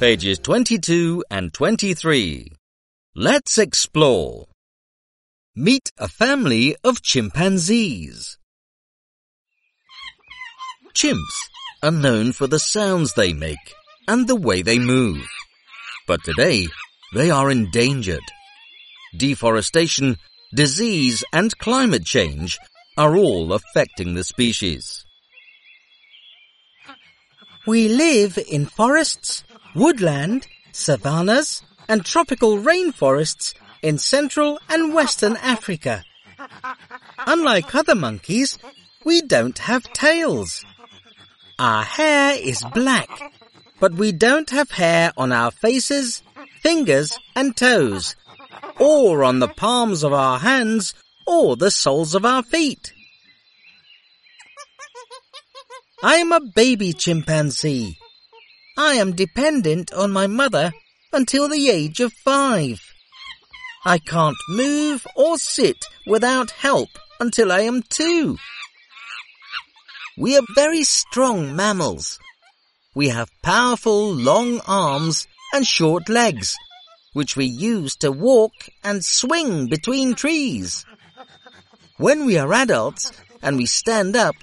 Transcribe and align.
Pages 0.00 0.38
22 0.38 1.24
and 1.30 1.52
23. 1.52 2.52
Let's 3.14 3.58
explore. 3.58 4.46
Meet 5.54 5.92
a 5.98 6.08
family 6.08 6.74
of 6.82 7.02
chimpanzees. 7.02 8.38
Chimps 10.94 11.50
are 11.82 11.90
known 11.90 12.32
for 12.32 12.46
the 12.46 12.58
sounds 12.58 13.12
they 13.12 13.34
make 13.34 13.74
and 14.08 14.26
the 14.26 14.36
way 14.36 14.62
they 14.62 14.78
move. 14.78 15.28
But 16.06 16.24
today, 16.24 16.68
they 17.12 17.30
are 17.30 17.50
endangered. 17.50 18.24
Deforestation, 19.18 20.16
disease 20.54 21.22
and 21.30 21.58
climate 21.58 22.06
change 22.06 22.58
are 22.96 23.18
all 23.18 23.52
affecting 23.52 24.14
the 24.14 24.24
species. 24.24 25.04
We 27.66 27.88
live 27.88 28.38
in 28.50 28.64
forests, 28.64 29.44
woodland, 29.74 30.46
savannas, 30.72 31.62
and 31.88 32.04
tropical 32.04 32.58
rainforests 32.58 33.54
in 33.82 33.98
Central 33.98 34.58
and 34.68 34.94
Western 34.94 35.36
Africa. 35.36 36.04
Unlike 37.26 37.74
other 37.74 37.94
monkeys, 37.94 38.58
we 39.04 39.22
don't 39.22 39.58
have 39.58 39.92
tails. 39.92 40.64
Our 41.58 41.82
hair 41.84 42.36
is 42.40 42.64
black, 42.74 43.32
but 43.78 43.94
we 43.94 44.12
don't 44.12 44.50
have 44.50 44.70
hair 44.70 45.12
on 45.16 45.32
our 45.32 45.50
faces, 45.50 46.22
fingers, 46.62 47.18
and 47.34 47.56
toes, 47.56 48.16
or 48.78 49.24
on 49.24 49.38
the 49.38 49.48
palms 49.48 50.02
of 50.02 50.12
our 50.12 50.38
hands, 50.38 50.94
or 51.26 51.56
the 51.56 51.70
soles 51.70 52.14
of 52.14 52.24
our 52.24 52.42
feet. 52.42 52.92
I 56.02 56.16
am 56.16 56.32
a 56.32 56.40
baby 56.40 56.94
chimpanzee. 56.94 57.99
I 58.76 58.94
am 58.94 59.14
dependent 59.14 59.92
on 59.92 60.12
my 60.12 60.26
mother 60.26 60.72
until 61.12 61.48
the 61.48 61.68
age 61.70 62.00
of 62.00 62.12
five. 62.12 62.80
I 63.84 63.98
can't 63.98 64.36
move 64.48 65.06
or 65.16 65.38
sit 65.38 65.76
without 66.06 66.50
help 66.50 66.88
until 67.18 67.50
I 67.50 67.60
am 67.60 67.82
two. 67.82 68.36
We 70.18 70.36
are 70.36 70.42
very 70.54 70.84
strong 70.84 71.56
mammals. 71.56 72.18
We 72.94 73.08
have 73.08 73.30
powerful 73.42 74.12
long 74.12 74.60
arms 74.66 75.26
and 75.52 75.66
short 75.66 76.08
legs, 76.08 76.56
which 77.12 77.36
we 77.36 77.46
use 77.46 77.96
to 77.96 78.12
walk 78.12 78.52
and 78.84 79.04
swing 79.04 79.68
between 79.68 80.14
trees. 80.14 80.84
When 81.96 82.24
we 82.24 82.36
are 82.38 82.52
adults 82.52 83.12
and 83.42 83.56
we 83.56 83.66
stand 83.66 84.16
up, 84.16 84.34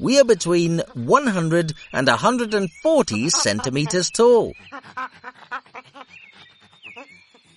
we 0.00 0.18
are 0.18 0.24
between 0.24 0.82
100 0.94 1.74
and 1.92 2.08
140 2.08 3.30
centimeters 3.30 4.10
tall. 4.10 4.54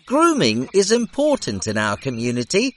Grooming 0.06 0.70
is 0.74 0.92
important 0.92 1.68
in 1.68 1.78
our 1.78 1.96
community. 1.96 2.76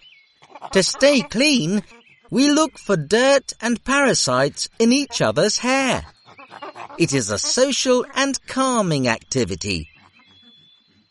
To 0.73 0.83
stay 0.83 1.21
clean, 1.23 1.83
we 2.31 2.51
look 2.51 2.79
for 2.79 2.97
dirt 2.97 3.53
and 3.61 3.83
parasites 3.85 4.69
in 4.79 4.93
each 4.93 5.21
other's 5.21 5.59
hair. 5.59 6.05
It 6.99 7.13
is 7.13 7.31
a 7.31 7.39
social 7.39 8.07
and 8.15 8.39
calming 8.47 9.09
activity. 9.09 9.89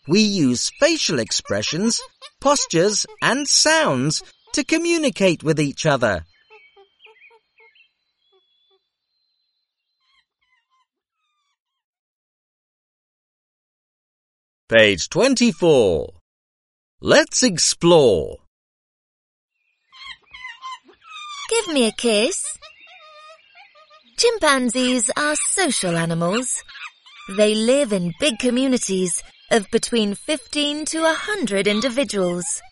We 0.08 0.22
use 0.22 0.72
facial 0.80 1.20
expressions, 1.20 2.02
postures 2.40 3.06
and 3.22 3.48
sounds 3.48 4.24
to 4.54 4.64
communicate 4.64 5.44
with 5.44 5.60
each 5.60 5.86
other. 5.86 6.24
Page 14.68 15.10
24. 15.10 16.10
Let's 17.00 17.44
explore. 17.44 18.38
Give 21.52 21.72
me 21.72 21.86
a 21.86 21.92
kiss. 21.92 22.44
Chimpanzees 24.18 25.12
are 25.16 25.36
social 25.36 25.96
animals. 25.96 26.64
They 27.38 27.54
live 27.54 27.94
in 27.94 28.16
big 28.20 28.40
communities 28.40 29.22
of 29.52 29.70
between 29.70 30.16
15 30.16 30.86
to 30.86 31.02
100 31.02 31.68
individuals. 31.68 32.64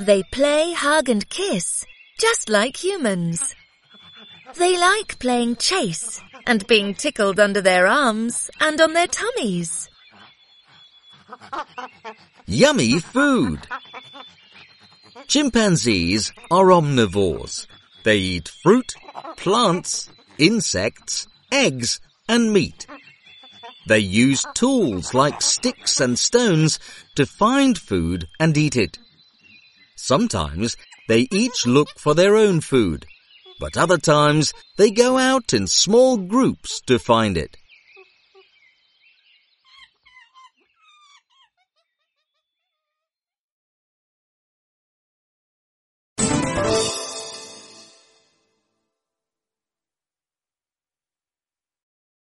They 0.00 0.24
play, 0.32 0.72
hug 0.72 1.08
and 1.08 1.30
kiss, 1.30 1.86
just 2.18 2.48
like 2.48 2.82
humans. 2.82 3.54
They 4.56 4.76
like 4.76 5.20
playing 5.20 5.56
chase 5.56 6.20
and 6.44 6.66
being 6.66 6.92
tickled 6.92 7.38
under 7.38 7.60
their 7.60 7.86
arms 7.86 8.50
and 8.58 8.80
on 8.80 8.94
their 8.94 9.06
tummies. 9.06 9.88
Yummy 12.46 13.00
food. 13.00 13.66
Chimpanzees 15.26 16.32
are 16.50 16.66
omnivores. 16.66 17.66
They 18.04 18.18
eat 18.18 18.48
fruit, 18.48 18.94
plants, 19.36 20.10
insects, 20.38 21.26
eggs, 21.50 22.00
and 22.28 22.52
meat. 22.52 22.86
They 23.86 23.98
use 23.98 24.44
tools 24.54 25.14
like 25.14 25.42
sticks 25.42 26.00
and 26.00 26.18
stones 26.18 26.78
to 27.16 27.26
find 27.26 27.76
food 27.78 28.28
and 28.40 28.56
eat 28.56 28.76
it. 28.76 28.98
Sometimes 29.96 30.76
they 31.08 31.28
each 31.30 31.66
look 31.66 31.88
for 31.98 32.14
their 32.14 32.36
own 32.36 32.60
food, 32.60 33.06
but 33.60 33.76
other 33.76 33.98
times 33.98 34.52
they 34.76 34.90
go 34.90 35.18
out 35.18 35.52
in 35.52 35.66
small 35.66 36.16
groups 36.16 36.80
to 36.82 36.98
find 36.98 37.36
it. 37.36 37.56